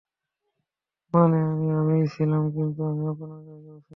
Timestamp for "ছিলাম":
2.15-2.43, 3.79-3.89